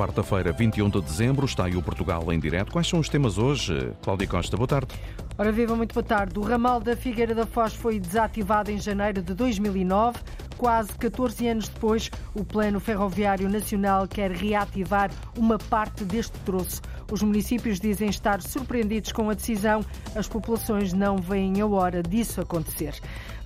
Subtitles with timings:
[0.00, 2.72] quarta-feira, 21 de dezembro, está aí o Portugal em direto.
[2.72, 3.92] Quais são os temas hoje?
[4.00, 4.94] Cláudia Costa, boa tarde.
[5.36, 6.38] Ora viva, muito boa tarde.
[6.38, 10.18] O ramal da Figueira da Foz foi desativado em janeiro de 2009.
[10.60, 16.82] Quase 14 anos depois, o Plano Ferroviário Nacional quer reativar uma parte deste troço.
[17.10, 19.80] Os municípios dizem estar surpreendidos com a decisão.
[20.14, 22.94] As populações não veem a hora disso acontecer.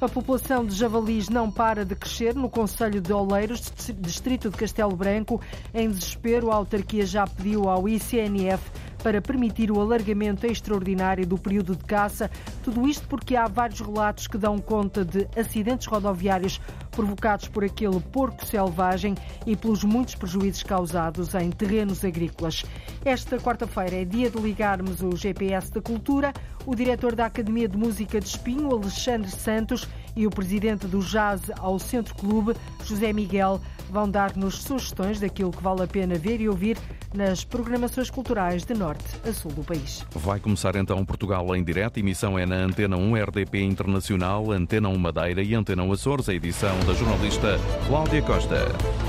[0.00, 4.96] A população de javalis não para de crescer no Conselho de Oleiros, distrito de Castelo
[4.96, 5.40] Branco.
[5.72, 8.60] Em desespero, a autarquia já pediu ao ICNF
[9.04, 12.30] para permitir o alargamento extraordinário do período de caça.
[12.62, 16.58] Tudo isto porque há vários relatos que dão conta de acidentes rodoviários
[16.94, 19.14] provocados por aquele porco selvagem
[19.46, 22.64] e pelos muitos prejuízos causados em terrenos agrícolas.
[23.04, 26.32] Esta quarta-feira é dia de ligarmos o GPS da Cultura.
[26.64, 29.86] O diretor da Academia de Música de Espinho, Alexandre Santos,
[30.16, 35.62] e o presidente do Jazz ao Centro Clube, José Miguel, vão dar-nos sugestões daquilo que
[35.62, 36.78] vale a pena ver e ouvir
[37.14, 40.04] nas programações culturais de norte a sul do país.
[40.10, 41.98] Vai começar então Portugal em direto.
[41.98, 46.28] Emissão é na Antena 1 RDP Internacional, Antena 1 Madeira e Antena 1 Açores.
[46.28, 49.03] A edição da jornalista Cláudia Costa.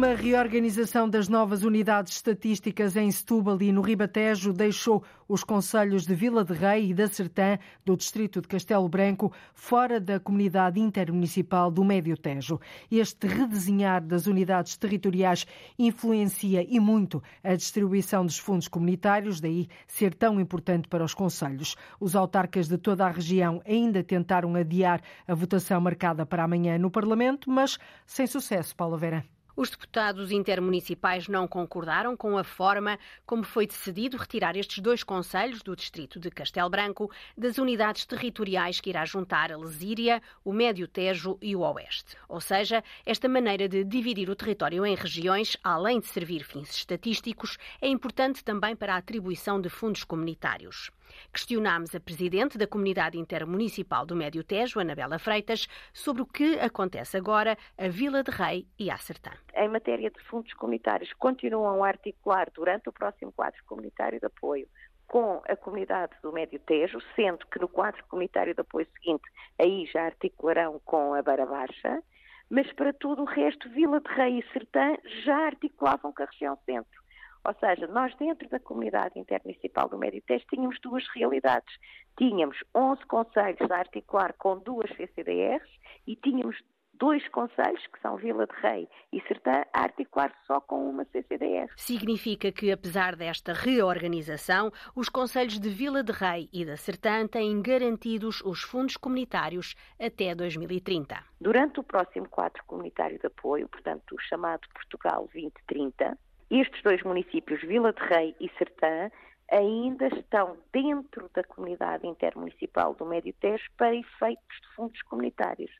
[0.00, 6.14] Uma reorganização das novas unidades estatísticas em Setúbal e no Ribatejo deixou os conselhos de
[6.14, 11.70] Vila de Rei e da Sertã, do distrito de Castelo Branco, fora da comunidade intermunicipal
[11.70, 12.58] do Médio Tejo.
[12.90, 15.46] Este redesenhar das unidades territoriais
[15.78, 21.76] influencia e muito a distribuição dos fundos comunitários, daí ser tão importante para os conselhos.
[22.00, 26.90] Os autarcas de toda a região ainda tentaram adiar a votação marcada para amanhã no
[26.90, 27.76] Parlamento, mas
[28.06, 29.22] sem sucesso, Paula Vera.
[29.56, 35.62] Os deputados intermunicipais não concordaram com a forma como foi decidido retirar estes dois conselhos
[35.62, 40.86] do distrito de Castelo Branco das unidades territoriais que irá juntar a Lesíria, o Médio
[40.86, 42.16] Tejo e o Oeste.
[42.28, 47.58] Ou seja, esta maneira de dividir o território em regiões, além de servir fins estatísticos,
[47.80, 50.90] é importante também para a atribuição de fundos comunitários.
[51.32, 57.16] Questionámos a presidente da Comunidade Intermunicipal do Médio Tejo, Anabela Freitas, sobre o que acontece
[57.16, 59.30] agora a Vila de Rei e a Sertã.
[59.54, 64.68] Em matéria de fundos comunitários, continuam a articular durante o próximo quadro comunitário de apoio
[65.10, 69.24] com a comunidade do Médio Tejo, sendo que no quadro comunitário de apoio seguinte,
[69.58, 72.00] aí já articularão com a Beira Baixa,
[72.48, 76.56] mas para todo o resto, Vila de Rei e Sertã já articulavam com a região
[76.64, 76.99] centro.
[77.44, 81.74] Ou seja, nós dentro da comunidade intermunicipal do Médio Tejo tínhamos duas realidades.
[82.16, 85.68] Tínhamos 11 conselhos a articular com duas CCDRs
[86.06, 86.56] e tínhamos
[87.00, 91.72] dois conselhos, que são Vila de Rei e Sertã, a articular só com uma CCDR.
[91.76, 97.62] Significa que, apesar desta reorganização, os conselhos de Vila de Rei e da Sertã têm
[97.62, 101.24] garantidos os fundos comunitários até 2030.
[101.40, 106.18] Durante o próximo quadro comunitário de apoio, portanto, o chamado Portugal 2030,
[106.50, 109.10] estes dois municípios, Vila de Rei e Sertã,
[109.50, 115.70] ainda estão dentro da comunidade intermunicipal do Médio Tejo para efeitos de fundos comunitários.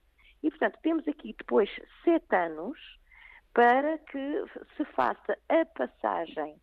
[0.42, 1.70] E, portanto, temos aqui depois
[2.04, 2.78] sete anos
[3.53, 4.44] para que
[4.76, 6.56] se faça a passagem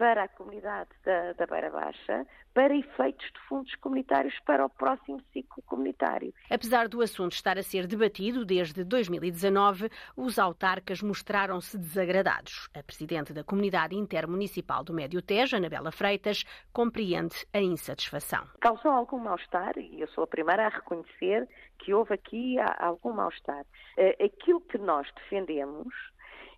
[0.00, 5.20] para a comunidade da, da Beira Baixa para efeitos de fundos comunitários para o próximo
[5.30, 6.32] ciclo comunitário.
[6.48, 12.70] Apesar do assunto estar a ser debatido desde 2019, os autarcas mostraram-se desagradados.
[12.74, 18.46] A presidente da Comunidade Intermunicipal do Médio Tejo, Anabela Freitas, compreende a insatisfação.
[18.58, 21.46] Causou algum mal-estar, e eu sou a primeira a reconhecer
[21.78, 23.66] que houve aqui algum mal-estar.
[23.98, 25.92] Eh, aquilo que nós defendemos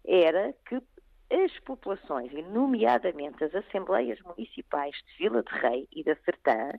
[0.05, 0.81] era que
[1.33, 6.73] as populações, nomeadamente as assembleias municipais de Vila de Rei e da Sertã,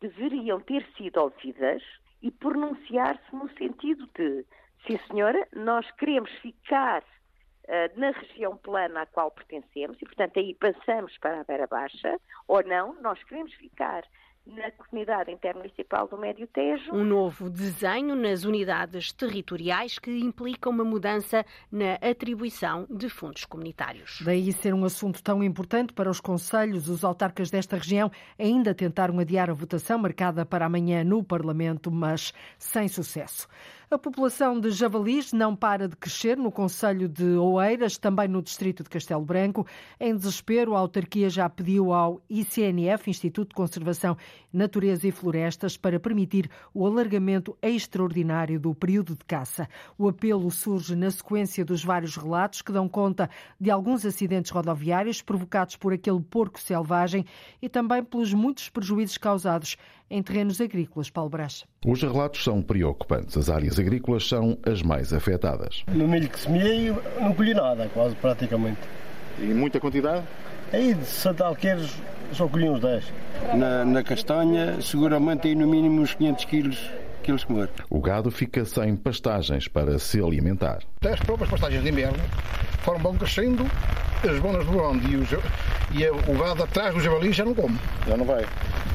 [0.00, 1.82] deveriam ter sido ouvidas
[2.22, 4.44] e pronunciar-se no sentido de,
[4.86, 10.54] sim senhora, nós queremos ficar uh, na região plana à qual pertencemos e, portanto, aí
[10.54, 14.04] passamos para a Beira Baixa, ou não, nós queremos ficar
[14.46, 16.92] na comunidade intermunicipal do Médio Tejo.
[16.92, 24.20] Um novo desenho nas unidades territoriais que implica uma mudança na atribuição de fundos comunitários.
[24.22, 29.18] Daí ser um assunto tão importante para os conselhos, os autarcas desta região ainda tentaram
[29.18, 33.48] adiar a votação marcada para amanhã no Parlamento, mas sem sucesso.
[33.90, 38.82] A população de javalis não para de crescer no Conselho de Oeiras, também no distrito
[38.82, 39.66] de Castelo Branco.
[40.00, 44.16] Em desespero, a autarquia já pediu ao ICNF, Instituto de Conservação
[44.54, 49.68] natureza e florestas para permitir o alargamento extraordinário do período de caça.
[49.98, 53.28] O apelo surge na sequência dos vários relatos que dão conta
[53.60, 57.26] de alguns acidentes rodoviários provocados por aquele porco selvagem
[57.60, 59.76] e também pelos muitos prejuízos causados
[60.10, 61.10] em terrenos agrícolas.
[61.10, 61.64] Paulo Brás.
[61.84, 63.36] Os relatos são preocupantes.
[63.36, 65.84] As áreas agrícolas são as mais afetadas.
[65.88, 68.80] No milho que semeei, não colhi nada, quase praticamente.
[69.38, 70.24] E muita quantidade?
[70.72, 71.96] Aí de 60 alqueires
[72.32, 73.12] só colhi uns 10.
[73.54, 76.90] Na, na castanha, seguramente aí no mínimo uns 500 quilos
[77.24, 77.70] quilos comer.
[77.88, 80.80] O gado fica sem pastagens para se alimentar.
[81.04, 82.18] As próprias pastagens de inverno
[82.82, 83.66] foram vão crescendo,
[84.22, 85.28] as bonas do verão e, os,
[85.92, 87.78] e o gado atrás do javali já não come.
[88.06, 88.44] Já não vai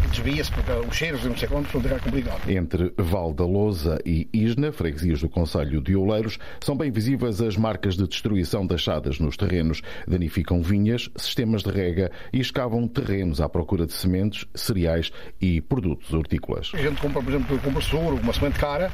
[0.09, 2.49] desvia-se porque os cheiros não sei quantos são de complicado.
[2.49, 7.55] Entre Val da Lousa e Isna, freguesias do Conselho de Oleiros, são bem visíveis as
[7.55, 9.81] marcas de destruição deixadas nos terrenos.
[10.07, 16.11] Danificam vinhas, sistemas de rega e escavam terrenos à procura de sementes, cereais e produtos
[16.13, 16.71] hortícolas.
[16.73, 18.91] A gente compra, por exemplo, compra soro, uma semente cara,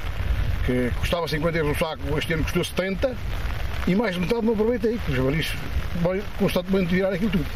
[0.66, 3.14] que custava 50 euros o saco, este ano custou 70
[3.86, 5.52] e mais de metade não aproveitei, porque os javalis
[6.02, 7.46] vão constantemente tirar aquilo tudo.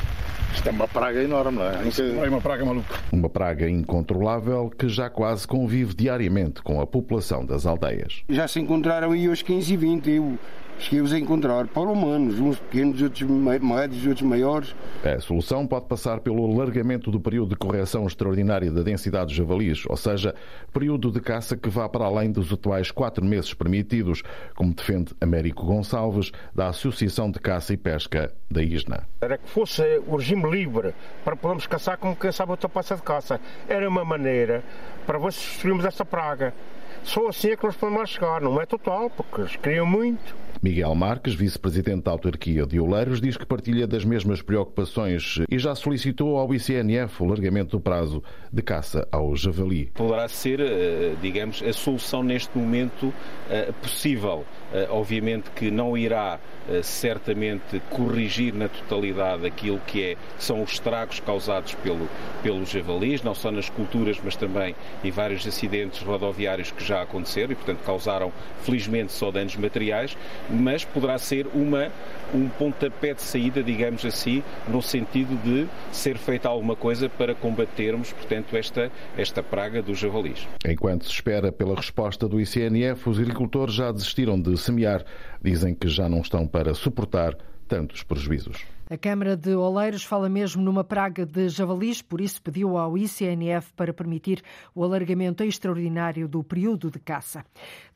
[0.55, 1.89] Isto é uma praga enorme, não é?
[1.89, 2.99] Isso é uma praga maluca.
[3.12, 8.23] Uma praga incontrolável que já quase convive diariamente com a população das aldeias.
[8.29, 10.11] Já se encontraram aí os 15 e 20.
[10.11, 10.39] Eu
[10.81, 14.75] cheguei-os a encontrar pelo menos, uns pequenos, outros médios, outros maiores.
[15.05, 19.85] A solução pode passar pelo alargamento do período de correção extraordinária da densidade dos javalis,
[19.87, 20.35] ou seja,
[20.73, 24.23] período de caça que vá para além dos atuais quatro meses permitidos,
[24.55, 29.06] como defende Américo Gonçalves, da Associação de Caça e Pesca da ISNA.
[29.21, 30.94] Era que fosse o regime livre
[31.25, 33.41] para podermos caçar como caçava outra passa de caça.
[33.69, 34.65] Era uma maneira
[35.06, 36.55] para ver se destruímos essa praga.
[37.03, 40.35] Só assim é que nós podemos chegar, não é total, porque eles criam muito.
[40.62, 45.75] Miguel Marques, vice-presidente da autarquia de Oleiros, diz que partilha das mesmas preocupações e já
[45.75, 48.23] solicitou ao ICNF o largamento do prazo
[48.53, 49.91] de caça ao javali.
[49.95, 53.11] Poderá ser, eh, digamos, a solução neste momento
[53.49, 54.45] eh, possível.
[54.73, 56.39] Eh, obviamente que não irá
[56.83, 62.09] certamente corrigir na totalidade aquilo que é, são os estragos causados pelo,
[62.43, 67.53] pelos javalis, não só nas culturas, mas também em vários acidentes rodoviários que já aconteceram
[67.53, 70.17] e, portanto, causaram, felizmente, só danos materiais,
[70.49, 71.91] mas poderá ser uma,
[72.35, 78.12] um pontapé de saída, digamos assim, no sentido de ser feita alguma coisa para combatermos,
[78.12, 80.47] portanto, esta, esta praga dos javalis.
[80.65, 85.05] Enquanto se espera pela resposta do ICNF, os agricultores já desistiram de semear.
[85.43, 88.59] Dizem que já não estão para suportar tantos prejuízos.
[88.93, 93.73] A Câmara de Oleiros fala mesmo numa praga de javalis, por isso pediu ao ICNF
[93.75, 94.43] para permitir
[94.75, 97.45] o alargamento extraordinário do período de caça.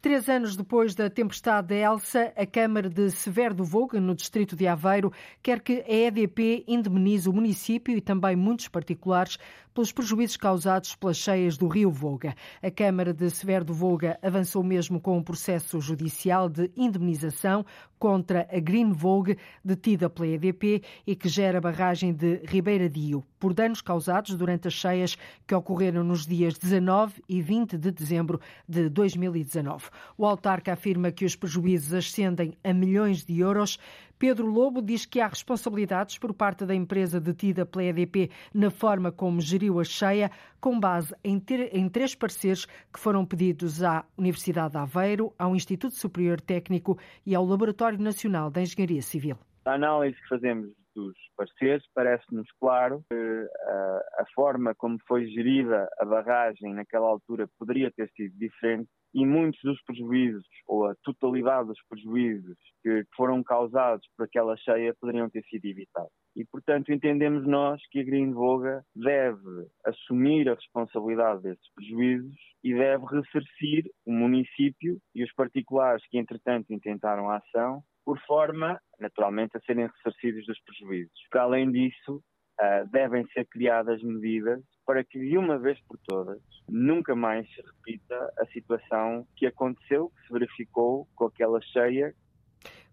[0.00, 4.55] Três anos depois da tempestade de Elsa, a Câmara de Severo do Voga, no distrito
[4.55, 5.12] de Aveiro,
[5.43, 9.37] quer que a EDP indemnize o município e também muitos particulares
[9.75, 12.37] pelos prejuízos causados pelas cheias do rio Voga.
[12.62, 17.67] A Câmara de Severo do Voga avançou mesmo com um processo judicial de indemnização
[17.99, 23.25] contra a Green Vogue, detida pela EDP e que gera a barragem de Ribeira Dio,
[23.38, 25.16] por danos causados durante as cheias
[25.46, 29.86] que ocorreram nos dias 19 e 20 de dezembro de 2019.
[30.16, 33.78] O autarca afirma que os prejuízos ascendem a milhões de euros.
[34.19, 39.10] Pedro Lobo diz que há responsabilidades por parte da empresa detida pela EDP na forma
[39.10, 40.30] como geriu a cheia,
[40.60, 45.54] com base em, ter, em três pareceres que foram pedidos à Universidade de Aveiro, ao
[45.54, 49.37] Instituto Superior Técnico e ao Laboratório Nacional de Engenharia Civil.
[49.66, 55.88] A análise que fazemos dos parceiros, parece-nos claro que a, a, forma como foi gerida
[55.99, 61.68] a barragem naquela altura poderia ter sido diferente e muitos dos prejuízos, ou a totalidade
[61.68, 66.11] dos prejuízos que foram causados por aquela cheia poderiam ter sido evitados.
[66.37, 72.75] E, portanto, entendemos nós que a Green Voga deve assumir a responsabilidade desses prejuízos e
[72.75, 79.56] deve ressarcir o município e os particulares que, entretanto, intentaram a ação por forma, naturalmente,
[79.56, 81.26] a serem ressarcidos dos prejuízos.
[81.30, 82.23] Para além disso,
[82.61, 87.62] uh, devem ser criadas medidas para que, de uma vez por todas, nunca mais se
[87.62, 92.14] repita a situação que aconteceu, que se verificou com aquela cheia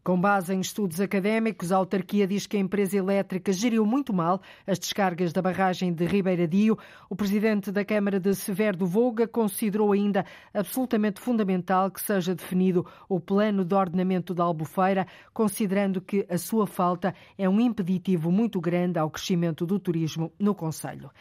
[0.03, 4.41] com base em estudos académicos, a autarquia diz que a empresa elétrica geriu muito mal
[4.65, 6.75] as descargas da barragem de Ribeiradio.
[7.07, 12.83] O presidente da Câmara de Severo do Voga considerou ainda absolutamente fundamental que seja definido
[13.07, 18.59] o plano de ordenamento da Albufeira, considerando que a sua falta é um impeditivo muito
[18.59, 21.11] grande ao crescimento do turismo no Conselho.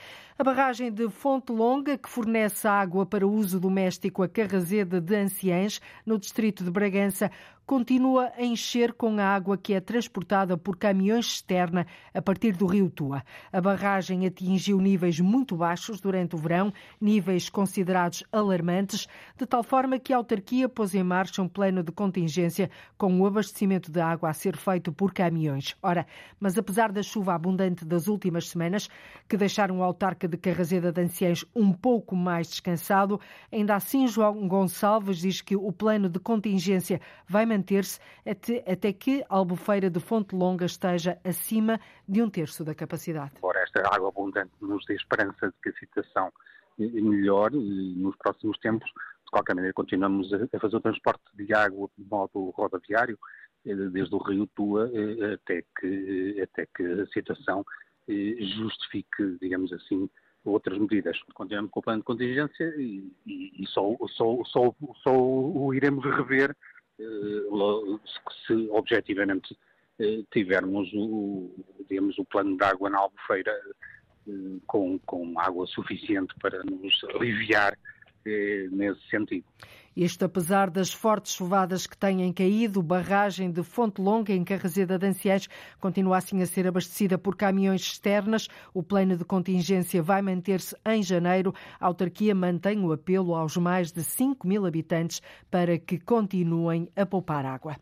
[0.41, 5.83] A barragem de Fonte Longa, que fornece água para uso doméstico a Carrazeda de Anciães,
[6.07, 7.31] no distrito de Bragança,
[7.71, 12.67] continua a encher com a água que é transportada por caminhões externa a partir do
[12.67, 13.23] rio Tua.
[13.53, 19.07] A barragem atingiu níveis muito baixos durante o verão, níveis considerados alarmantes,
[19.39, 23.25] de tal forma que a autarquia pôs em marcha um plano de contingência com o
[23.25, 25.77] abastecimento de água a ser feito por caminhões.
[25.81, 26.09] Ora,
[26.41, 28.89] mas apesar da chuva abundante das últimas semanas,
[29.29, 33.21] que deixaram o autarca de Carrazeda de Anciães um pouco mais descansado,
[33.53, 38.93] ainda assim João Gonçalves diz que o plano de contingência vai manter manter-se até, até
[38.93, 43.33] que a albufeira de Fonte Longa esteja acima de um terço da capacidade.
[43.37, 46.33] Embora esta água abundante nos dê esperança de que a situação
[46.79, 52.05] melhore nos próximos tempos, de qualquer maneira continuamos a fazer o transporte de água de
[52.05, 53.19] modo rodoviário,
[53.67, 57.65] eh, desde o Rio Tua eh, até que, até que a situação
[58.09, 60.09] eh, justifique, digamos assim,
[60.45, 61.21] outras medidas.
[61.35, 66.03] Continuamos com o plano de contingência e, e, e só, só, só, só o iremos
[66.05, 66.55] rever eh,
[68.47, 69.57] se objetivamente
[69.99, 71.51] eh, tivermos o,
[71.89, 73.53] digamos, o plano de água na albufeira
[74.27, 77.77] eh, com, com água suficiente para nos aliviar
[78.25, 79.45] nesse sentido.
[79.97, 85.07] Isto apesar das fortes chuvadas que têm caído, barragem de Fonte Longa, em Carrazeda de
[85.07, 85.49] Anciães,
[85.81, 88.49] continua assim a ser abastecida por caminhões externas.
[88.73, 91.53] O plano de contingência vai manter-se em janeiro.
[91.81, 97.05] A autarquia mantém o apelo aos mais de 5 mil habitantes para que continuem a
[97.05, 97.77] poupar água.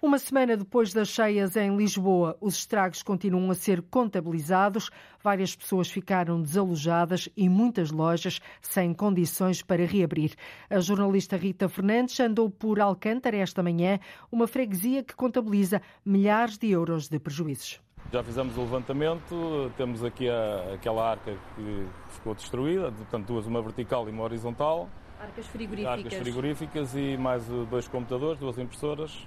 [0.00, 4.90] Uma semana depois das cheias em Lisboa, os estragos continuam a ser contabilizados.
[5.24, 10.34] Várias pessoas ficaram desalojadas e muitas lojas sem condições para reabrir.
[10.68, 13.98] A jornalista Rita Fernandes andou por Alcântara esta manhã,
[14.30, 17.80] uma freguesia que contabiliza milhares de euros de prejuízos.
[18.12, 23.62] Já fizemos o levantamento, temos aqui a, aquela arca que ficou destruída, portanto duas, uma
[23.62, 24.90] vertical e uma horizontal.
[25.18, 25.98] Arcas frigoríficas.
[25.98, 29.26] Arcas frigoríficas e mais dois computadores, duas impressoras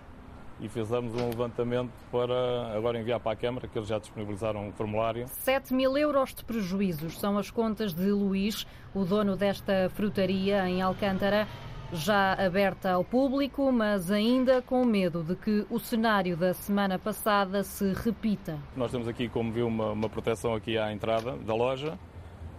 [0.61, 4.71] e fizemos um levantamento para agora enviar para a Câmara, que eles já disponibilizaram um
[4.71, 5.27] formulário.
[5.27, 10.81] 7 mil euros de prejuízos são as contas de Luís, o dono desta frutaria em
[10.81, 11.47] Alcântara,
[11.91, 17.63] já aberta ao público, mas ainda com medo de que o cenário da semana passada
[17.63, 18.59] se repita.
[18.75, 21.97] Nós temos aqui, como viu, uma, uma proteção aqui à entrada da loja,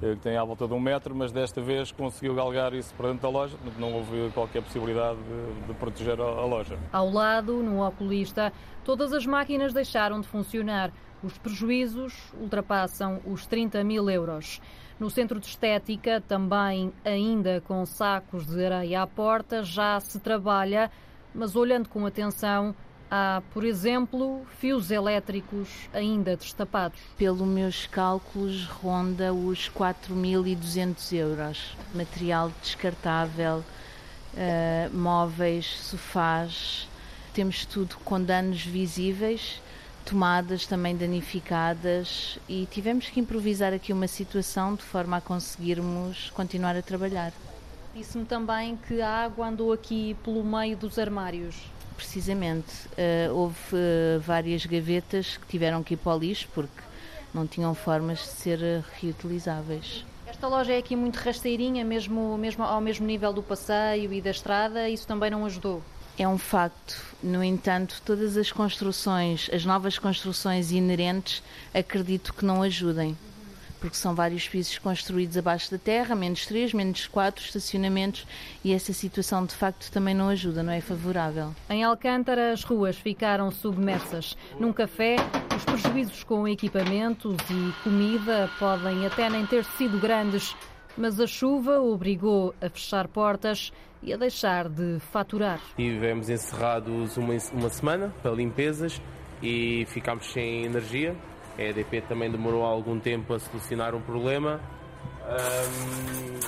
[0.00, 3.23] que tem à volta de um metro, mas desta vez conseguiu galgar isso para dentro
[3.23, 6.78] da loja, não houve qualquer possibilidade de, de proteger a, a loja.
[6.90, 8.50] Ao lado, no oculista,
[8.83, 10.90] todas as máquinas deixaram de funcionar.
[11.23, 14.61] Os prejuízos ultrapassam os 30 mil euros.
[14.99, 20.90] No centro de estética, também ainda com sacos de areia à porta, já se trabalha,
[21.35, 22.75] mas olhando com atenção
[23.12, 27.00] Há, por exemplo, fios elétricos ainda destapados.
[27.18, 31.76] Pelos meus cálculos, ronda os 4.200 euros.
[31.92, 33.64] Material descartável,
[34.34, 36.88] uh, móveis, sofás,
[37.34, 39.60] temos tudo com danos visíveis,
[40.04, 46.76] tomadas também danificadas e tivemos que improvisar aqui uma situação de forma a conseguirmos continuar
[46.76, 47.32] a trabalhar.
[47.92, 51.56] Disse-me também que a água andou aqui pelo meio dos armários
[52.00, 52.88] precisamente.
[52.88, 56.80] Uh, houve uh, várias gavetas que tiveram que ir para o lixo porque
[57.35, 60.04] não tinham formas de ser uh, reutilizáveis.
[60.26, 64.30] Esta loja é aqui muito rasteirinha, mesmo, mesmo ao mesmo nível do passeio e da
[64.30, 65.83] estrada, isso também não ajudou?
[66.16, 67.02] É um facto.
[67.23, 71.42] No entanto, todas as construções, as novas construções inerentes,
[71.75, 73.16] acredito que não ajudem
[73.80, 78.26] porque são vários pisos construídos abaixo da terra, menos três, menos quatro estacionamentos
[78.62, 81.54] e essa situação de facto também não ajuda, não é favorável.
[81.68, 84.37] Em Alcântara, as ruas ficaram submersas.
[84.58, 85.16] Num café,
[85.56, 90.54] os prejuízos com equipamentos e comida podem até nem ter sido grandes,
[90.96, 93.72] mas a chuva obrigou a fechar portas
[94.02, 95.60] e a deixar de faturar.
[95.76, 99.00] Tivemos encerrados uma, uma semana para limpezas
[99.42, 101.16] e ficámos sem energia
[101.59, 104.61] a EDP também demorou algum tempo a solucionar um problema.
[105.26, 106.38] Um,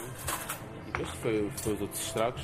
[0.88, 2.42] e depois foi, foi os outros estragos.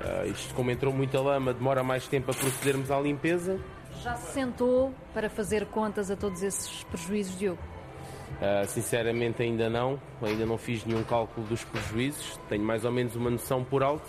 [0.00, 3.60] Uh, isto, como entrou muita lama, demora mais tempo a procedermos à limpeza.
[4.02, 7.60] Já se sentou para fazer contas a todos esses prejuízos, Diogo?
[8.40, 10.00] Uh, sinceramente, ainda não.
[10.22, 12.38] Ainda não fiz nenhum cálculo dos prejuízos.
[12.48, 14.08] Tenho mais ou menos uma noção por alto,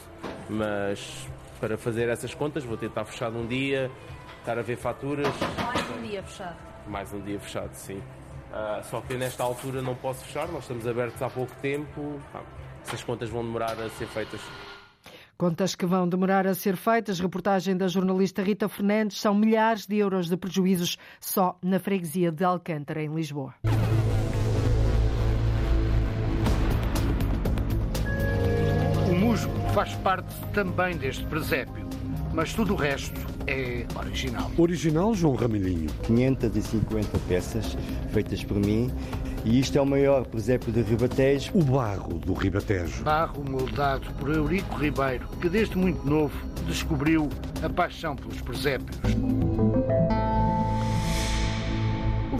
[0.50, 1.28] mas
[1.60, 3.92] para fazer essas contas vou tentar fechar um dia,
[4.40, 5.28] estar a ver faturas.
[5.68, 7.98] Mais um dia fechado mais um dia fechado, sim.
[7.98, 12.20] Uh, só que nesta altura não posso fechar, nós estamos abertos há pouco tempo.
[12.34, 12.42] Ah,
[12.86, 14.42] essas contas vão demorar a ser feitas.
[15.38, 17.20] Contas que vão demorar a ser feitas.
[17.20, 19.20] Reportagem da jornalista Rita Fernandes.
[19.20, 23.56] São milhares de euros de prejuízos só na freguesia de Alcântara, em Lisboa.
[29.10, 31.91] O musgo faz parte também deste presépio
[32.34, 34.52] mas tudo o resto é original.
[34.58, 35.90] Original João Ramelhinho.
[36.04, 37.78] 550 peças
[38.12, 38.92] feitas por mim
[39.44, 41.52] e isto é o maior presépio de Ribatejo.
[41.56, 43.04] O barro do Ribatejo.
[43.04, 46.36] Barro moldado por Eurico Ribeiro, que desde muito novo
[46.68, 47.28] descobriu
[47.64, 48.98] a paixão pelos presépios.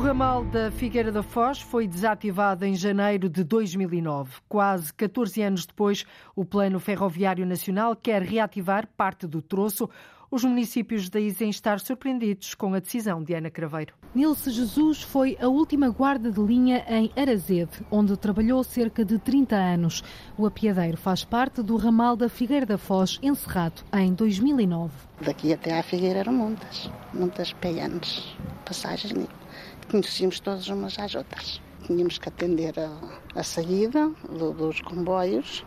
[0.02, 4.32] O ramal da Figueira da Foz foi desativado em janeiro de 2009.
[4.50, 6.06] Quase 14 anos depois,
[6.36, 9.88] o Plano Ferroviário Nacional quer reativar parte do troço.
[10.32, 13.94] Os municípios dizem estar surpreendidos com a decisão de Ana Craveiro.
[14.16, 19.56] Nilce Jesus foi a última guarda de linha em Arazede, onde trabalhou cerca de 30
[19.56, 20.04] anos.
[20.36, 24.92] O apiadeiro faz parte do ramal da Figueira da Foz, encerrado em 2009.
[25.22, 29.30] Daqui até à Figueira eram muitas, muitas peanas, passagens
[29.92, 31.62] conhecíamos todas umas às outras.
[31.86, 32.98] Tínhamos que atender a,
[33.38, 35.66] a saída do, dos comboios,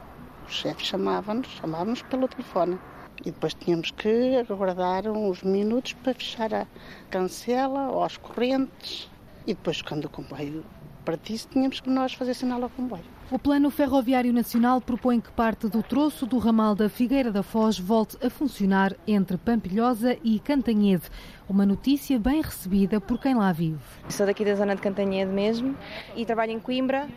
[0.49, 2.79] o chefe chamava-nos, chamava-nos pelo telefone.
[3.21, 6.67] E depois tínhamos que aguardar uns minutos para fechar a
[7.11, 9.11] cancela ou as correntes.
[9.47, 10.65] E depois, quando o comboio
[11.05, 13.14] partisse, tínhamos que nós fazer sinal ao comboio.
[13.31, 17.79] O Plano Ferroviário Nacional propõe que parte do troço do ramal da Figueira da Foz
[17.79, 21.05] volte a funcionar entre Pampilhosa e Cantanhede.
[21.49, 23.81] Uma notícia bem recebida por quem lá vive.
[24.11, 25.75] Sou daqui da zona de Cantanhede mesmo
[26.15, 27.09] e trabalho em Coimbra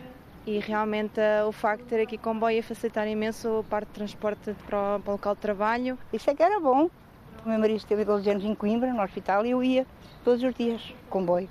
[0.46, 3.94] e realmente uh, o facto de ter aqui comboio ia facilitar imenso a parte de
[3.94, 5.98] transporte para o, para o local de trabalho.
[6.10, 6.88] Isso é que era bom.
[7.44, 9.86] O meu marido esteve 12 anos em Coimbra, no hospital, e eu ia
[10.24, 11.50] todos os dias, comboio.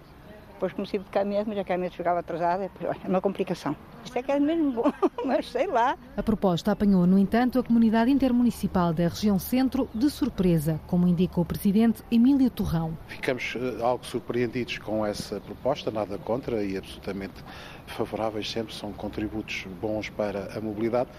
[0.57, 3.75] Depois comecei de caminhonete, mas a caminhonete ficava atrasada, é uma complicação.
[4.03, 4.91] Isto é que é mesmo bom,
[5.23, 5.95] mas sei lá.
[6.15, 11.39] A proposta apanhou, no entanto, a comunidade intermunicipal da região centro de surpresa, como indica
[11.39, 12.97] o presidente Emílio Torrão.
[13.07, 17.35] Ficamos uh, algo surpreendidos com essa proposta, nada contra e absolutamente
[17.85, 21.11] favoráveis sempre, são contributos bons para a mobilidade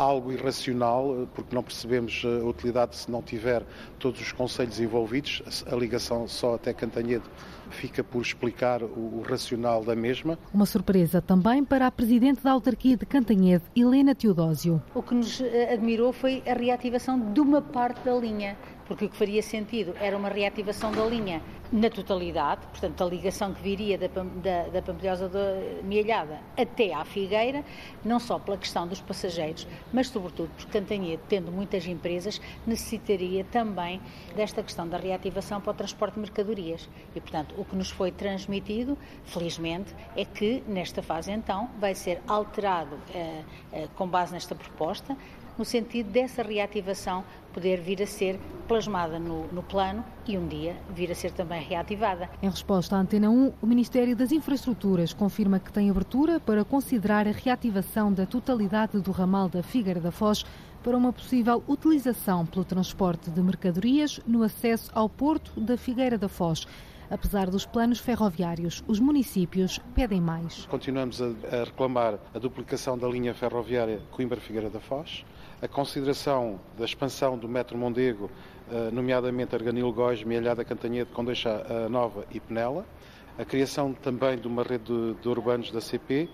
[0.00, 3.62] algo irracional, porque não percebemos a utilidade se não tiver
[3.98, 5.42] todos os conselhos envolvidos.
[5.70, 7.24] A ligação só até Cantanhedo
[7.68, 10.38] fica por explicar o, racional da mesma.
[10.52, 14.82] Uma surpresa também para a Presidente da Autarquia de Cantanhede, Helena Teodósio.
[14.94, 18.56] O que nos eh, admirou foi a reativação de uma parte da linha,
[18.90, 21.40] porque o que faria sentido era uma reativação da linha
[21.72, 27.04] na totalidade, portanto, a ligação que viria da, da, da Pampilhosa da Mielhada até à
[27.04, 27.64] Figueira,
[28.04, 34.00] não só pela questão dos passageiros, mas sobretudo porque Cantanhede, tendo muitas empresas, necessitaria também
[34.34, 36.88] desta questão da reativação para o transporte de mercadorias.
[37.14, 42.20] E, portanto, o que nos foi transmitido, felizmente, é que nesta fase então vai ser
[42.26, 45.16] alterado eh, eh, com base nesta proposta
[45.60, 50.74] no sentido dessa reativação poder vir a ser plasmada no, no, plano e um dia
[50.88, 52.30] vir a ser também reativada.
[52.42, 57.28] Em resposta à Antena 1, o Ministério das Infraestruturas confirma que tem abertura para considerar
[57.28, 60.46] a reativação da totalidade do ramal da Figueira da Foz
[60.82, 66.28] para uma possível utilização pelo transporte de mercadorias no acesso ao porto da Figueira da
[66.30, 66.66] Foz.
[67.10, 70.64] Apesar dos planos ferroviários, os municípios pedem mais.
[70.66, 75.24] Continuamos a, a reclamar a duplicação da linha ferroviária Coimbra-Figueira da Foz,
[75.62, 78.30] a consideração da expansão do metro Mondego,
[78.70, 82.86] eh, nomeadamente Arganil Góis, Mielhada Cantanhede, Condeixa eh, Nova e Penela,
[83.38, 86.28] a criação também de uma rede de, urbanos da CP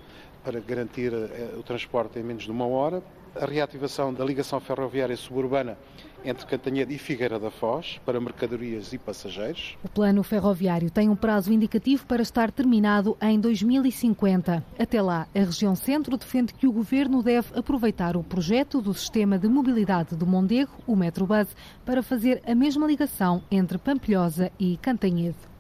[0.45, 3.03] para garantir eh, o transporte em menos de uma hora,
[3.41, 5.77] a reativação da ligação ferroviária suburbana
[6.25, 9.77] entre Cantanhede e Figueira da Foz para mercadorias e passageiros.
[9.85, 14.65] O plano ferroviário tem um prazo indicativo para estar terminado em 2050.
[14.79, 19.39] Até lá, a região centro defende que o governo deve aproveitar o projeto do sistema
[19.39, 25.56] de mobilidade do Mondego, o Metrobus, para fazer a mesma ligação entre Pampilhosa e Cantanhede.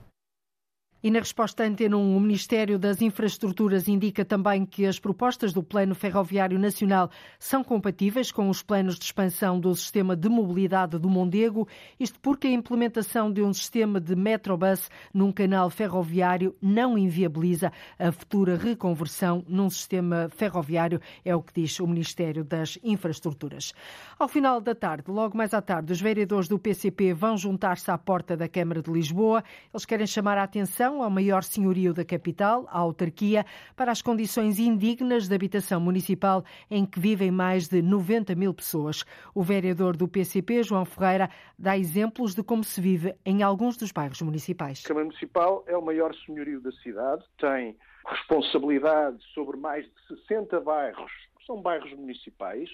[1.07, 5.53] E na resposta à Antena 1, o Ministério das Infraestruturas indica também que as propostas
[5.53, 10.99] do Plano Ferroviário Nacional são compatíveis com os planos de expansão do sistema de mobilidade
[10.99, 11.69] do Mondego,
[12.01, 18.11] isto porque a implementação de um sistema de Metrobus num canal ferroviário não inviabiliza a
[18.11, 23.73] futura reconversão num sistema ferroviário, é o que diz o Ministério das Infraestruturas.
[24.19, 27.97] Ao final da tarde, logo mais à tarde, os vereadores do PCP vão juntar-se à
[27.97, 29.45] porta da Câmara de Lisboa.
[29.73, 34.59] Eles querem chamar a atenção ao maior senhorio da capital, a autarquia, para as condições
[34.59, 39.05] indignas de habitação municipal em que vivem mais de 90 mil pessoas.
[39.35, 43.93] O vereador do PCP, João Ferreira, dá exemplos de como se vive em alguns dos
[43.93, 44.83] bairros municipais.
[44.85, 50.61] A Câmara Municipal é o maior senhorio da cidade, tem responsabilidade sobre mais de 60
[50.61, 51.13] bairros,
[51.47, 52.71] são bairros municipais,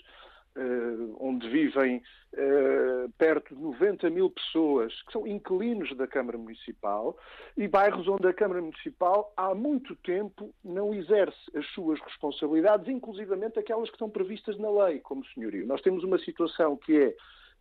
[1.19, 2.03] onde vivem
[2.35, 7.17] uh, perto de 90 mil pessoas que são inquilinos da Câmara Municipal
[7.57, 13.59] e bairros onde a Câmara Municipal há muito tempo não exerce as suas responsabilidades, inclusivamente
[13.59, 15.67] aquelas que estão previstas na lei, como senhorio.
[15.67, 17.17] Nós temos uma situação que é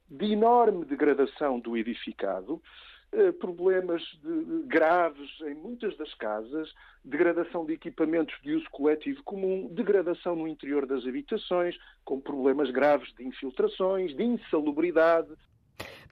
[0.10, 2.91] de enorme degradação do edificado, eh,
[3.40, 10.36] problemas de, graves em muitas das casas, degradação de equipamentos de uso coletivo comum, degradação
[10.36, 15.30] no interior das habitações, com problemas graves de infiltrações, de insalubridade.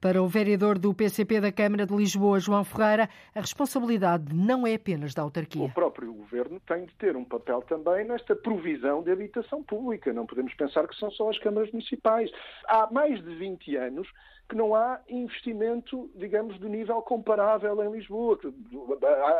[0.02, 4.76] Para o vereador do PCP da Câmara de Lisboa, João Ferreira, a responsabilidade não é
[4.76, 5.66] apenas da autarquia.
[5.66, 10.14] O próprio governo tem de ter um papel também nesta provisão de habitação pública.
[10.14, 12.32] Não podemos pensar que são só as câmaras municipais.
[12.66, 14.08] Há mais de 20 anos
[14.48, 18.40] que não há investimento, digamos, de nível comparável em Lisboa.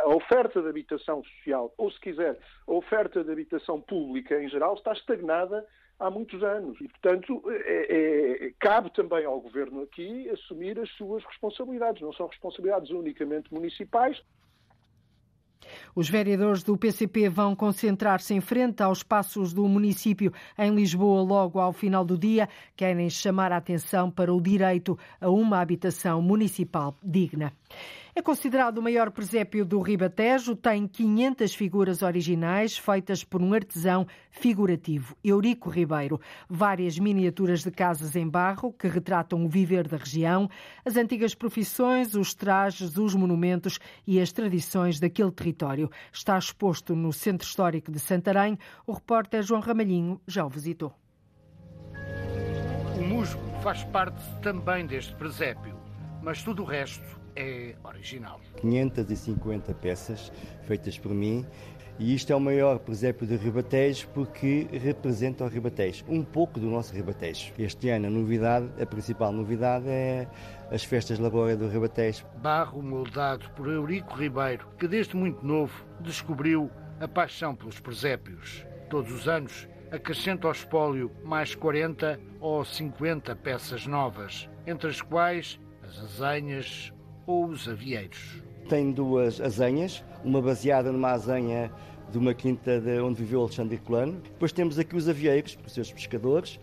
[0.04, 4.74] A oferta de habitação social, ou se quiser, a oferta de habitação pública em geral,
[4.74, 5.66] está estagnada
[6.00, 6.80] há muitos anos.
[6.82, 12.02] E, portanto, é, é, cabe também ao Governo aqui assumir as suas responsabilidades.
[12.02, 14.22] Não são responsabilidades unicamente municipais,
[15.96, 21.60] os vereadores do PCP vão concentrar-se em frente aos passos do município em Lisboa logo
[21.60, 22.48] ao final do dia.
[22.76, 27.54] Querem chamar a atenção para o direito a uma habitação municipal digna.
[28.20, 34.06] É considerado o maior presépio do Ribatejo, tem 500 figuras originais feitas por um artesão
[34.30, 36.20] figurativo, Eurico Ribeiro.
[36.50, 40.50] Várias miniaturas de casas em barro que retratam o viver da região,
[40.84, 45.90] as antigas profissões, os trajes, os monumentos e as tradições daquele território.
[46.12, 48.60] Está exposto no Centro Histórico de Santarém.
[48.86, 50.94] O repórter João Ramalhinho já o visitou.
[52.98, 55.80] O musgo faz parte também deste presépio,
[56.22, 58.40] mas tudo o resto é original.
[58.58, 60.32] 550 peças
[60.64, 61.46] feitas por mim
[62.00, 66.68] e isto é o maior presépio de Ribatejo porque representa o Ribatejo, um pouco do
[66.68, 67.52] nosso Ribatejo.
[67.60, 70.26] Este ano a novidade, a principal novidade é
[70.72, 72.26] as festas Labora do Ribatejo.
[72.38, 76.72] Barro moldado por Eurico Ribeiro, que desde muito novo descobriu
[77.02, 78.66] a paixão pelos presépios.
[78.90, 85.60] Todos os anos acrescenta ao espólio mais 40 ou 50 peças novas, entre as quais
[85.84, 86.94] as azenhas,
[87.30, 88.42] ou os avieiros?
[88.68, 91.72] Tem duas azenhas, uma baseada numa azenha
[92.12, 94.20] de uma quinta de onde viveu Alexandre Herculano.
[94.24, 96.60] Depois temos aqui os avieiros, os seus pescadores,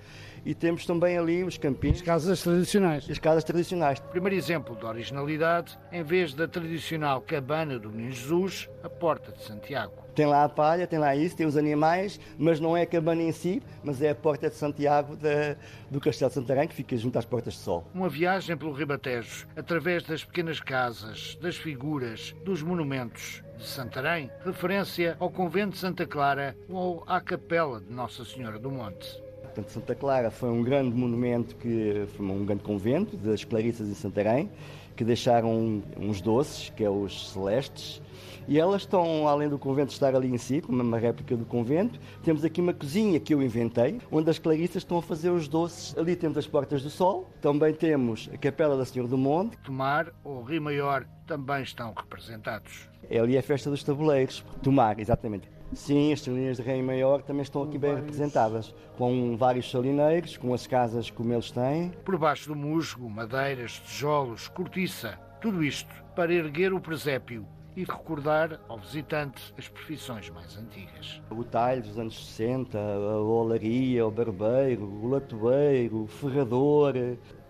[0.46, 1.98] e temos também ali os campinhos.
[1.98, 3.10] As casas tradicionais.
[3.10, 3.98] As casas tradicionais.
[3.98, 9.42] Primeiro exemplo de originalidade, em vez da tradicional cabana do Menino Jesus, a Porta de
[9.42, 10.06] Santiago.
[10.14, 13.22] Tem lá a palha, tem lá isso, tem os animais, mas não é a cabana
[13.22, 15.56] em si, mas é a Porta de Santiago de,
[15.90, 17.84] do Castelo de Santarém, que fica junto às Portas de Sol.
[17.92, 25.16] Uma viagem pelo Ribatejo, através das pequenas casas, das figuras, dos monumentos de Santarém, referência
[25.18, 29.25] ao Convento de Santa Clara ou à Capela de Nossa Senhora do Monte.
[29.56, 33.94] Portanto, Santa Clara foi um grande monumento, que foi um grande convento das Clarissas em
[33.94, 34.50] Santarém,
[34.94, 38.02] que deixaram uns doces, que é os celestes,
[38.46, 41.98] e elas estão, além do convento estar ali em si, como uma réplica do convento,
[42.22, 45.96] temos aqui uma cozinha que eu inventei, onde as clarissas estão a fazer os doces.
[45.96, 49.56] Ali temos as Portas do Sol, também temos a Capela da Senhora do Monte.
[49.64, 52.90] Tomar ou Rio Maior também estão representados.
[53.08, 54.44] É ali a festa dos tabuleiros.
[54.62, 55.55] Tomar, exatamente.
[55.72, 60.54] Sim, as salinas de Rei Maior também estão aqui bem representadas, com vários salineiros, com
[60.54, 61.90] as casas como eles têm.
[62.04, 68.58] Por baixo do musgo, madeiras, tijolos, cortiça, tudo isto para erguer o presépio e recordar
[68.68, 71.20] ao visitante as profissões mais antigas.
[71.30, 76.94] O talho dos anos 60, a olaria, o barbeiro, o latoeiro, o ferrador,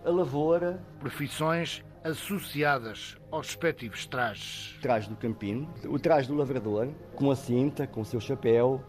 [0.05, 0.83] a lavoura.
[0.99, 4.77] Profissões associadas aos respectivos trajes.
[4.81, 8.83] Traje do campino, o traje do lavrador, com a cinta, com o seu chapéu,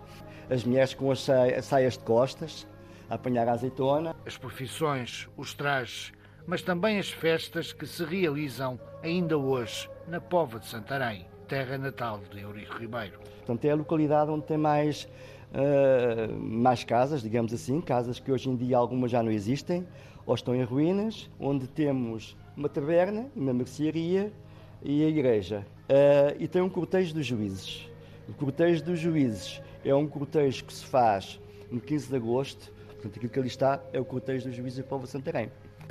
[0.49, 1.25] as mulheres com as
[1.62, 2.67] saias de costas,
[3.10, 4.15] a apanhar a azeitona.
[4.25, 6.12] As profissões, os trajes
[6.47, 12.21] mas também as festas que se realizam ainda hoje na Pova de Santarém, terra natal
[12.32, 13.19] de Eurico Ribeiro.
[13.39, 15.10] Portanto, é a localidade onde tem mais,
[15.51, 19.86] uh, mais casas, digamos assim, casas que hoje em dia algumas já não existem
[20.25, 24.34] ou estão em ruínas, onde temos uma taberna, uma mercearia
[24.82, 25.65] e a igreja.
[25.84, 27.89] Uh, e tem um cortejo dos juízes.
[28.28, 31.39] O cortejo dos juízes é um cortejo que se faz
[31.72, 34.86] no 15 de agosto, portanto, aquilo que ali está é o cortejo dos juízes do
[34.86, 35.50] povo de Santarém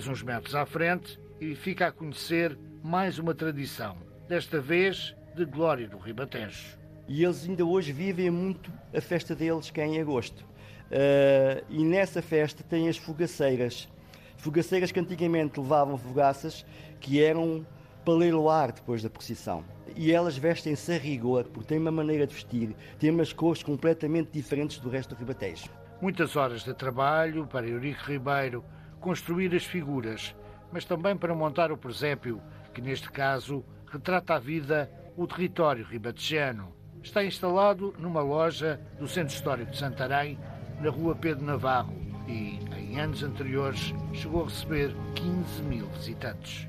[0.08, 3.96] uns metros à frente e fica a conhecer mais uma tradição,
[4.28, 6.76] desta vez de Glória do Ribatejo.
[7.08, 10.44] E eles ainda hoje vivem muito a festa deles, que é em agosto.
[10.44, 13.88] Uh, e nessa festa tem as fogaceiras.
[14.36, 16.64] Fogaceiras que antigamente levavam fogaças
[17.00, 17.66] que eram
[18.04, 19.64] para leiloar depois da procissão.
[19.96, 24.30] E elas vestem-se a rigor, porque têm uma maneira de vestir, têm umas cores completamente
[24.32, 25.68] diferentes do resto do Ribatejo.
[26.00, 28.64] Muitas horas de trabalho para Eurico Ribeiro
[29.00, 30.34] construir as figuras,
[30.70, 32.40] mas também para montar o presépio,
[32.74, 36.72] que neste caso retrata a vida, o território ribatejano.
[37.02, 40.38] Está instalado numa loja do Centro Histórico de Santarém,
[40.80, 41.94] na rua Pedro Navarro,
[42.26, 46.68] e em anos anteriores chegou a receber 15 mil visitantes.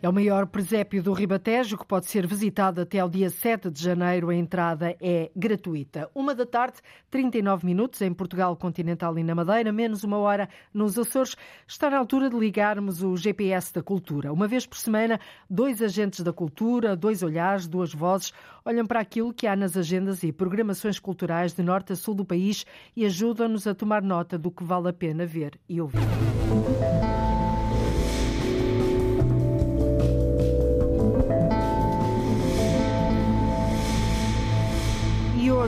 [0.00, 3.82] É o maior presépio do Ribatejo que pode ser visitado até ao dia 7 de
[3.82, 4.30] janeiro.
[4.30, 6.08] A entrada é gratuita.
[6.14, 6.76] Uma da tarde,
[7.10, 11.34] 39 minutos em Portugal continental e na Madeira, menos uma hora nos Açores.
[11.66, 14.32] Está na altura de ligarmos o GPS da cultura.
[14.32, 15.18] Uma vez por semana,
[15.50, 18.32] dois agentes da cultura, dois olhares, duas vozes,
[18.64, 22.24] olham para aquilo que há nas agendas e programações culturais de norte a sul do
[22.24, 25.98] país e ajudam-nos a tomar nota do que vale a pena ver e ouvir.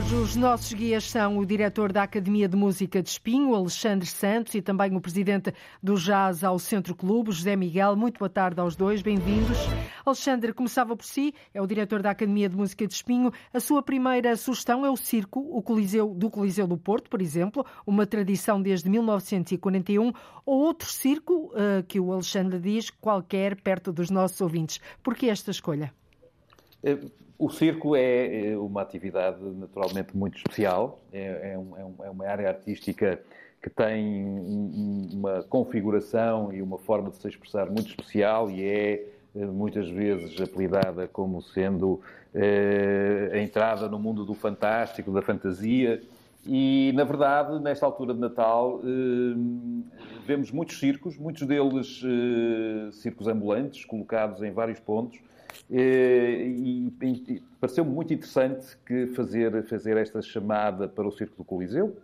[0.01, 4.55] Hoje os nossos guias são o diretor da Academia de Música de Espinho, Alexandre Santos,
[4.55, 7.95] e também o presidente do Jazz ao Centro Clube, José Miguel.
[7.95, 9.57] Muito boa tarde aos dois, bem-vindos.
[10.05, 13.31] Alexandre, começava por si, é o diretor da Academia de Música de Espinho.
[13.53, 17.65] A sua primeira sugestão é o circo, o Coliseu do Coliseu do Porto, por exemplo,
[17.85, 20.11] uma tradição desde 1941,
[20.45, 24.79] ou outro circo uh, que o Alexandre diz, qualquer perto dos nossos ouvintes.
[25.03, 25.93] Por que esta escolha?
[27.41, 32.47] O circo é, é uma atividade naturalmente muito especial, é, é, um, é uma área
[32.47, 33.19] artística
[33.59, 34.23] que tem
[35.11, 40.39] uma configuração e uma forma de se expressar muito especial e é eh, muitas vezes
[40.39, 41.99] apelidada como sendo
[42.31, 45.99] eh, a entrada no mundo do fantástico, da fantasia.
[46.45, 53.27] E, na verdade, nesta altura de Natal, eh, vemos muitos circos, muitos deles eh, circos
[53.27, 55.19] ambulantes, colocados em vários pontos,
[55.69, 61.95] e, e pareceu-me muito interessante que fazer, fazer esta chamada para o Circo do Coliseu,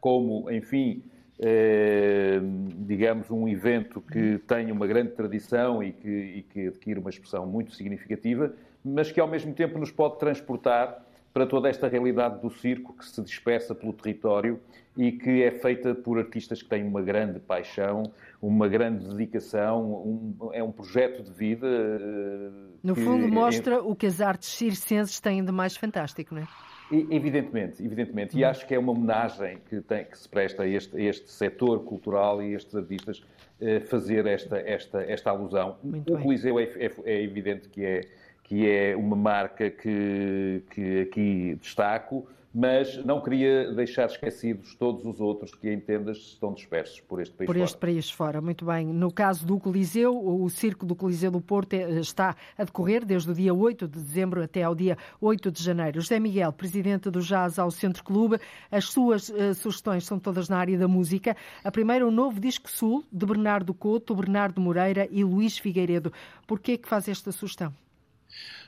[0.00, 1.02] como, enfim,
[1.38, 2.40] eh,
[2.78, 7.46] digamos, um evento que tem uma grande tradição e que, e que adquire uma expressão
[7.46, 8.52] muito significativa,
[8.84, 13.04] mas que ao mesmo tempo nos pode transportar para toda esta realidade do circo que
[13.04, 14.60] se dispersa pelo território
[14.96, 18.02] e que é feita por artistas que têm uma grande paixão,
[18.42, 21.66] uma grande dedicação, um, é um projeto de vida.
[21.66, 22.50] Eh,
[22.82, 23.78] no fundo, mostra é...
[23.78, 26.48] o que as artes circenses têm de mais fantástico, não é?
[26.92, 28.36] Evidentemente, evidentemente.
[28.36, 28.48] E hum.
[28.48, 31.84] acho que é uma homenagem que, tem, que se presta a este, a este setor
[31.84, 33.22] cultural e a estes artistas
[33.60, 35.76] eh, fazer esta, esta, esta alusão.
[35.84, 36.20] Muito o.
[36.20, 38.00] Coliseu é, é, é evidente que é
[38.50, 45.20] que é uma marca que, que aqui destaco, mas não queria deixar esquecidos todos os
[45.20, 47.58] outros que, entendas, estão dispersos por este país por fora.
[47.60, 48.86] Por este país fora, muito bem.
[48.86, 53.30] No caso do Coliseu, o Circo do Coliseu do Porto eh, está a decorrer desde
[53.30, 56.00] o dia 8 de dezembro até ao dia 8 de janeiro.
[56.00, 60.58] José Miguel, presidente do Jazz ao Centro Clube, as suas uh, sugestões são todas na
[60.58, 61.36] área da música.
[61.62, 66.12] A primeira, o novo Disco Sul, de Bernardo Couto, Bernardo Moreira e Luís Figueiredo.
[66.48, 67.72] Por que é que faz esta sugestão?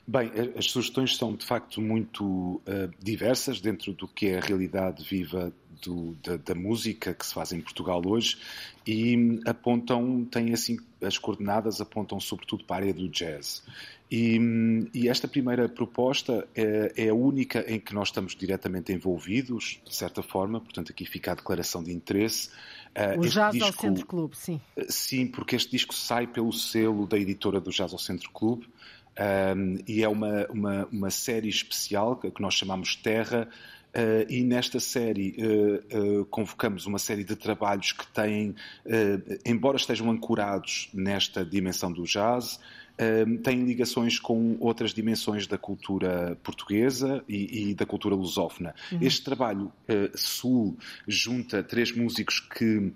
[0.07, 5.05] Bem, as sugestões são de facto muito uh, diversas dentro do que é a realidade
[5.05, 8.37] viva do, da, da, música que se faz em Portugal hoje
[8.87, 13.63] e apontam, têm assim, as coordenadas apontam sobretudo para a área do jazz.
[14.11, 14.39] E,
[14.93, 19.95] e esta primeira proposta é, é, a única em que nós estamos diretamente envolvidos, de
[19.95, 22.51] certa forma, portanto aqui fica a declaração de interesse.
[22.95, 24.61] Uh, o Jazz disco, ao Centro Clube, sim.
[24.89, 28.67] Sim, porque este disco sai pelo selo da editora do Jazz ao Centro Clube
[29.19, 33.49] um, e é uma, uma, uma, série especial que nós chamamos Terra.
[33.95, 38.55] Uh, e nesta série uh, uh, convocamos uma série de trabalhos que têm,
[39.45, 42.59] embora estejam ancorados nesta dimensão do jazz,
[43.43, 48.75] tem ligações com outras dimensões da cultura portuguesa e, e da cultura lusófona.
[48.91, 48.99] Uhum.
[49.01, 52.93] Este trabalho uh, Sul junta três músicos que uh,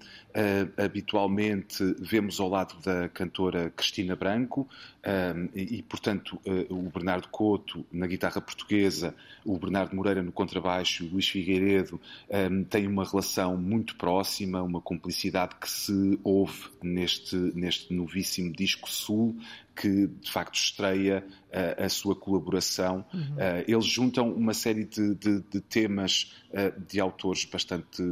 [0.76, 4.68] habitualmente vemos ao lado da cantora Cristina Branco
[5.06, 9.14] um, e, e, portanto, uh, o Bernardo Couto na guitarra portuguesa,
[9.44, 14.80] o Bernardo Moreira no contrabaixo, o Luís Figueiredo um, têm uma relação muito próxima, uma
[14.80, 19.36] cumplicidade que se ouve neste, neste novíssimo disco Sul,
[19.76, 23.04] que de facto estreia uh, a sua colaboração.
[23.12, 23.20] Uhum.
[23.20, 28.02] Uh, eles juntam uma série de, de, de temas uh, de autores bastante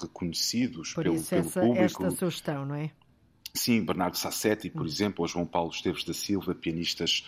[0.00, 1.84] reconhecidos Por pelo, isso, pelo essa, público.
[1.84, 2.90] esta sugestão, não é?
[3.52, 4.86] Sim, Bernardo Sassetti, por uhum.
[4.86, 7.26] exemplo, ou João Paulo Esteves da Silva, pianistas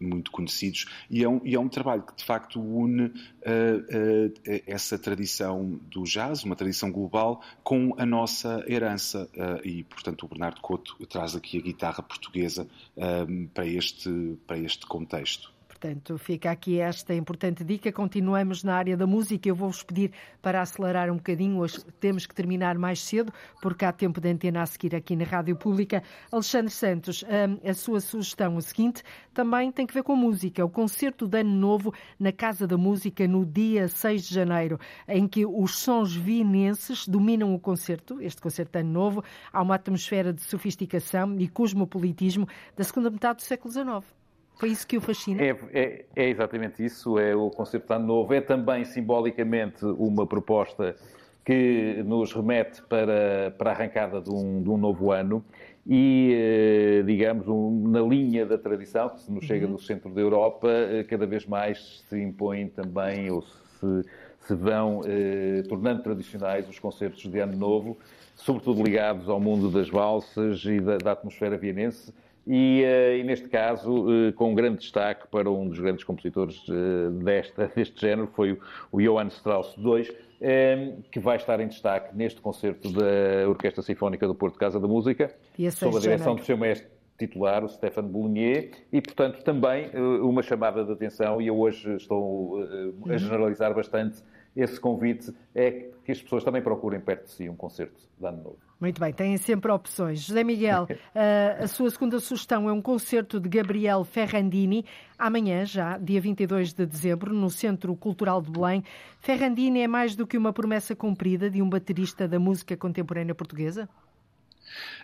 [0.00, 4.62] muito conhecidos, e é, um, e é um trabalho que de facto une uh, uh,
[4.66, 9.28] essa tradição do jazz, uma tradição global, com a nossa herança.
[9.34, 12.66] Uh, e, portanto, o Bernardo Couto traz aqui a guitarra portuguesa
[12.96, 15.59] um, para, este, para este contexto.
[15.80, 17.90] Portanto, fica aqui esta importante dica.
[17.90, 19.48] Continuamos na área da música.
[19.48, 20.12] Eu vou-vos pedir
[20.42, 21.56] para acelerar um bocadinho.
[21.56, 25.24] Hoje temos que terminar mais cedo, porque há tempo de antena a seguir aqui na
[25.24, 26.02] Rádio Pública.
[26.30, 30.62] Alexandre Santos, hum, a sua sugestão, o seguinte, também tem que ver com música.
[30.62, 35.26] O concerto de Ano Novo na Casa da Música no dia 6 de janeiro, em
[35.26, 39.24] que os sons vienenses dominam o concerto, este concerto de Ano Novo.
[39.50, 44.19] Há uma atmosfera de sofisticação e cosmopolitismo da segunda metade do século XIX.
[44.60, 45.42] Foi isso que o fascina?
[45.42, 47.18] É, é, é, exatamente isso.
[47.18, 48.34] É o concerto de Ano Novo.
[48.34, 50.94] É também simbolicamente uma proposta
[51.42, 55.42] que nos remete para, para a arrancada de um, de um novo ano
[55.86, 59.72] e, eh, digamos, um, na linha da tradição que se nos chega uhum.
[59.72, 64.04] do centro da Europa, eh, cada vez mais se impõe também ou se,
[64.40, 67.96] se vão eh, tornando tradicionais os concertos de Ano Novo,
[68.36, 72.12] sobretudo ligados ao mundo das valsas e da, da atmosfera vienense
[72.46, 76.66] e, uh, e, neste caso, uh, com um grande destaque para um dos grandes compositores
[76.68, 78.58] uh, desta, deste género, foi
[78.90, 84.34] o, Johann Strauss II, que vai estar em destaque neste concerto da Orquestra Sinfónica do
[84.34, 85.34] Porto Casa da Música,
[85.70, 89.90] sob a direção do seu mestre titular, o Stefano Boulonier, e, portanto, também
[90.22, 93.18] uma chamada de atenção, e eu hoje estou a uhum.
[93.18, 94.22] generalizar bastante
[94.56, 98.42] esse convite, é que as pessoas também procurem perto de si um concerto de Ano
[98.42, 98.69] Novo.
[98.80, 100.20] Muito bem, têm sempre opções.
[100.20, 100.88] José Miguel,
[101.60, 104.86] a sua segunda sugestão é um concerto de Gabriel Ferrandini,
[105.18, 108.82] amanhã já, dia 22 de dezembro, no Centro Cultural de Belém.
[109.20, 113.86] Ferrandini é mais do que uma promessa cumprida de um baterista da música contemporânea portuguesa?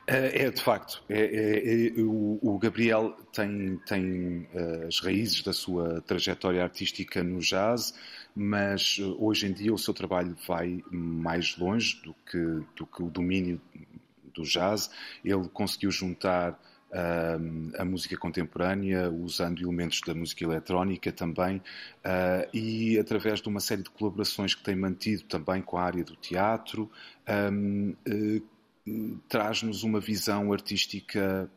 [0.07, 1.03] É, é de facto.
[1.09, 7.23] É, é, é, o, o, Gabriel tem, tem uh, as raízes da sua trajetória artística
[7.23, 7.93] no jazz,
[8.37, 12.39] mas uh, hoje em dia o seu trabalho vai mais longe do que,
[12.77, 13.59] do que o domínio
[14.35, 14.91] do jazz.
[15.25, 22.99] Ele conseguiu juntar uh, a música contemporânea, usando elementos da música eletrónica também, uh, e
[22.99, 26.91] através de uma série de colaborações que tem mantido também com a área do teatro,
[27.51, 28.56] um, uh,
[29.29, 31.51] traz-nos uma visão artística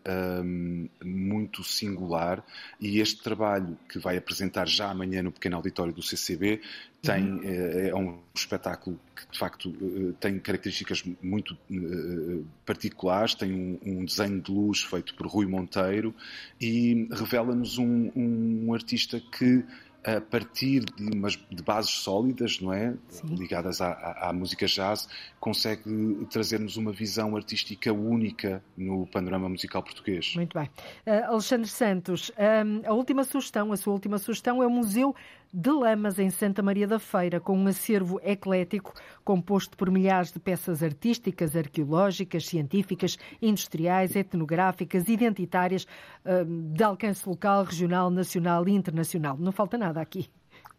[0.43, 2.43] um, muito singular
[2.79, 6.59] e este trabalho que vai apresentar já amanhã no pequeno auditório do CCB
[7.03, 7.41] tem uhum.
[7.43, 13.79] é, é um espetáculo que de facto eh, tem características muito uh, particulares, tem um,
[13.85, 16.13] um, desenho de luz feito por Rui Monteiro
[16.59, 19.63] e revela-nos um, um artista que
[20.03, 22.95] a partir de, umas, de bases sólidas, não é?
[23.09, 23.35] Sim.
[23.35, 25.09] Ligadas à, à, à, música jazz,
[25.39, 30.35] consegue trazer-nos uma visão artística única no panorama musical português.
[30.35, 30.69] Muito bem.
[31.05, 35.13] Uh, Alexandre Santos, um, a última sugestão, a sua última sugestão é o Museu
[35.51, 40.39] de Lamas, em Santa Maria da Feira, com um acervo eclético composto por milhares de
[40.39, 45.88] peças artísticas, arqueológicas, científicas, industriais, etnográficas, identitárias,
[46.25, 49.38] hum, de alcance local, regional, nacional e internacional.
[49.38, 50.29] Não falta nada aqui.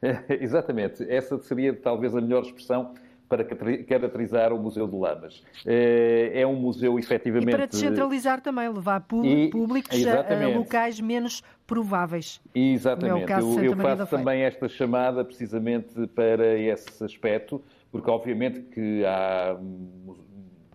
[0.29, 1.03] exatamente.
[1.11, 2.95] Essa seria talvez a melhor expressão
[3.31, 5.45] para caracterizar o Museu de Lamas.
[5.65, 7.49] Eh, é um museu efetivamente.
[7.49, 12.41] E para descentralizar também, levar públicos a, locais menos prováveis.
[12.53, 13.33] Exatamente.
[13.33, 17.63] É eu, eu faço também esta chamada precisamente para esse aspecto,
[17.93, 19.57] porque obviamente que há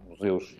[0.07, 0.55] museus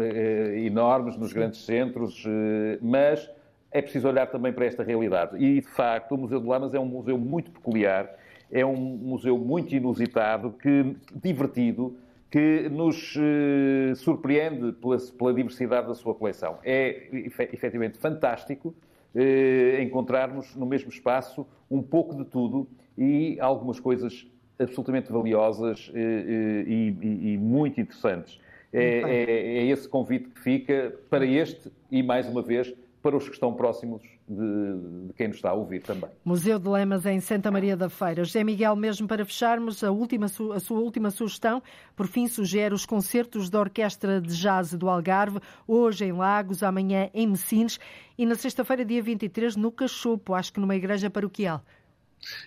[0.00, 3.30] eh, enormes nos grandes centros, eh, mas
[3.70, 5.36] é preciso olhar também para esta realidade.
[5.36, 8.10] E, de facto, o Museu de Lamas é um museu muito peculiar
[8.52, 11.96] é um museu muito inusitado, que, divertido,
[12.30, 16.58] que nos eh, surpreende pela, pela, diversidade da sua coleção.
[16.62, 17.08] É
[17.52, 18.74] efetivamente fantástico
[19.14, 24.26] eh, encontrarmos no mesmo espaço um pouco de tudo e algumas coisas
[24.58, 28.38] absolutamente valiosas eh, e, e, e, muito interessantes.
[28.72, 33.28] É, é, é, esse convite que fica para este e, mais uma vez, para os
[33.28, 36.10] que estão próximos de, de, quem nos está a ouvir também.
[36.24, 38.24] Museu de Lemas em Santa Maria da Feira.
[38.24, 41.62] José Miguel, mesmo para fecharmos, a, última, a sua última sugestão,
[41.94, 47.10] por fim, sugere os concertos da Orquestra de Jazz do Algarve, hoje em Lagos, amanhã
[47.12, 47.78] em Messines
[48.16, 51.64] e na sexta-feira, dia 23, no Cachopo, acho que numa igreja paroquial.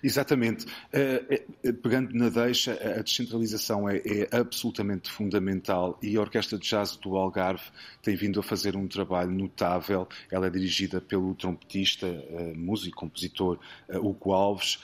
[0.04, 0.66] Exatamente.
[0.92, 6.68] Eh, eh, pegando na deixa, a descentralização é, é, absolutamente fundamental e a Orquestra de
[6.68, 7.64] Jazz do Algarve
[8.02, 10.08] tem vindo a fazer um trabalho notável.
[10.32, 13.60] Ela é dirigida pelo trompetista, eh, músico, compositor
[13.90, 14.80] Hugo Alves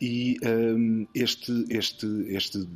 [0.00, 0.38] e
[1.14, 2.66] este, este, este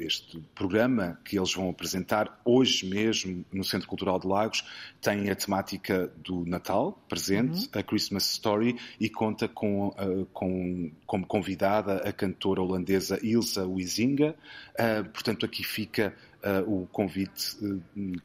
[0.00, 4.64] este programa que eles vão apresentar hoje mesmo no Centro Cultural de Lagos
[5.00, 7.80] tem a temática do Natal presente, uhum.
[7.80, 14.34] a Christmas Story, e conta com, uh, com como convidada a cantora holandesa Ilsa Wisinga.
[14.72, 17.56] Uh, portanto, aqui fica uh, o convite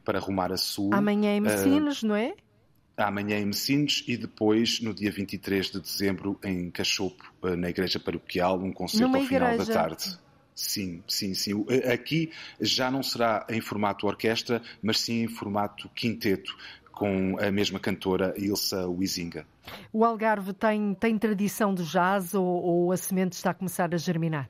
[0.04, 0.96] para arrumar a sua.
[0.96, 2.34] Amanhã em Messinas, não é?
[2.96, 8.58] amanhã em Messines e depois, no dia 23 de dezembro, em Cachopo, na Igreja Paroquial,
[8.58, 9.72] um concerto Numa ao final igreja.
[9.72, 10.18] da tarde.
[10.56, 11.66] Sim, sim, sim.
[11.92, 16.56] Aqui já não será em formato orquestra, mas sim em formato quinteto,
[16.90, 19.46] com a mesma cantora Ilsa Wisinga.
[19.92, 23.98] O Algarve tem, tem tradição de jazz ou, ou a semente está a começar a
[23.98, 24.48] germinar?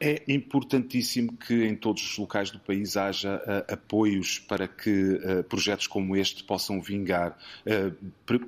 [0.00, 5.44] É importantíssimo que em todos os locais do país haja uh, apoios para que uh,
[5.44, 7.38] projetos como este possam vingar.
[7.66, 7.94] Uh,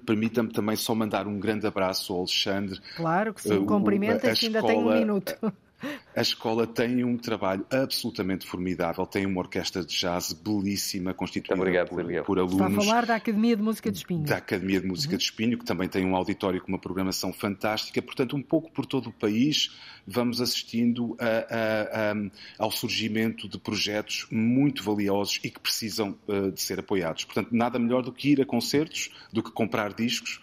[0.06, 2.80] Permita-me também só mandar um grande abraço ao Alexandre.
[2.96, 5.36] Claro que sim, cumprimenta que ainda tem um minuto.
[6.14, 11.88] A escola tem um trabalho absolutamente formidável, tem uma orquestra de jazz belíssima, constituída obrigado,
[11.88, 12.60] por, por, alunos.
[12.60, 14.24] Está a falar da Academia de Música de Espinho.
[14.24, 15.18] Da Academia de Música uhum.
[15.18, 18.00] de Espinho, que também tem um auditório com uma programação fantástica.
[18.00, 19.76] Portanto, um pouco por todo o país,
[20.06, 22.14] vamos assistindo a, a, a,
[22.58, 27.24] ao surgimento de projetos muito valiosos e que precisam uh, de ser apoiados.
[27.24, 30.40] Portanto, nada melhor do que ir a concertos, do que comprar discos,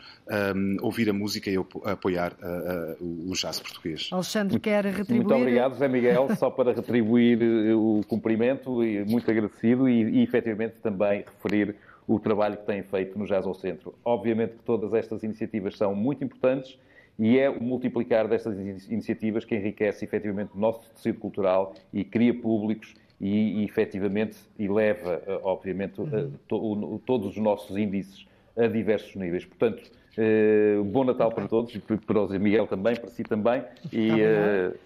[0.56, 1.56] um, ouvir a música e
[1.86, 4.10] apoiar uh, uh, o jazz português.
[4.12, 5.26] Alexandre quer retribuir.
[5.26, 7.40] Muito obrigado, José Miguel, só para retribuir
[7.76, 11.76] o cumprimento, e muito agradecido e, e efetivamente também referir
[12.08, 13.94] o trabalho que têm feito no Jazz ao Centro.
[14.04, 16.78] Obviamente que todas estas iniciativas são muito importantes
[17.18, 18.58] e é o multiplicar destas
[18.90, 25.22] iniciativas que enriquece efetivamente o nosso tecido cultural e cria públicos e, e efetivamente eleva,
[25.44, 26.34] obviamente, uhum.
[26.48, 28.26] to, todos os nossos índices
[28.58, 29.46] a diversos níveis.
[29.46, 33.64] Portanto, Uh, bom Natal para todos, para o Zé Miguel também, para si também.
[33.92, 34.78] E, uh...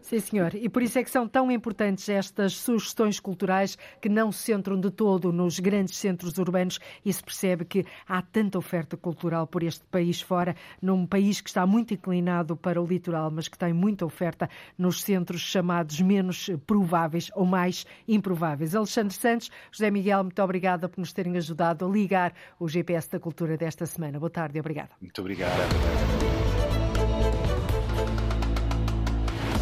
[0.00, 0.54] Sim, senhor.
[0.54, 4.78] E por isso é que são tão importantes estas sugestões culturais que não se centram
[4.80, 9.62] de todo nos grandes centros urbanos e se percebe que há tanta oferta cultural por
[9.62, 13.72] este país fora, num país que está muito inclinado para o litoral, mas que tem
[13.72, 18.74] muita oferta nos centros chamados menos prováveis ou mais improváveis.
[18.74, 23.20] Alexandre Santos, José Miguel, muito obrigada por nos terem ajudado a ligar o GPS da
[23.20, 24.18] Cultura desta semana.
[24.18, 24.90] Boa tarde obrigada.
[25.00, 26.87] Muito obrigado.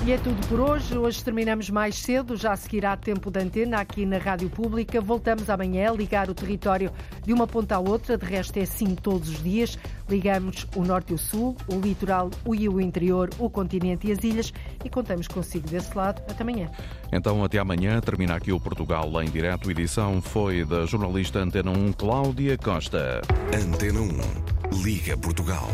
[0.07, 0.97] E é tudo por hoje.
[0.97, 5.01] Hoje terminamos mais cedo, já seguirá tempo de antena aqui na Rádio Pública.
[5.01, 6.93] Voltamos amanhã a ligar o território
[7.25, 9.77] de uma ponta à outra, de resto é assim todos os dias.
[10.09, 14.23] Ligamos o norte e o sul, o litoral e o interior, o continente e as
[14.23, 14.53] ilhas
[14.85, 16.23] e contamos consigo desse lado.
[16.31, 16.71] Até amanhã.
[17.11, 18.01] Então, até amanhã.
[18.01, 19.69] Termina aqui o Portugal em direto.
[19.73, 23.23] Edição foi da jornalista Antena 1, Cláudia Costa.
[23.53, 24.85] Antena 1.
[24.85, 25.69] Liga Portugal.